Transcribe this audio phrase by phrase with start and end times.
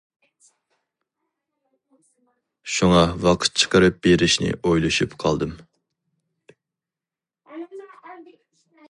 [2.75, 2.79] شۇڭا
[3.27, 5.55] ۋاقىت چىقىرىپ بېرىشنى ئويلىشىپ قالدىم.